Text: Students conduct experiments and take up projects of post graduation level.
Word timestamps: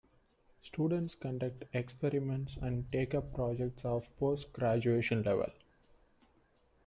Students 0.63 1.13
conduct 1.13 1.65
experiments 1.73 2.57
and 2.59 2.91
take 2.91 3.13
up 3.13 3.35
projects 3.35 3.85
of 3.85 4.09
post 4.17 4.51
graduation 4.51 5.21
level. 5.21 5.51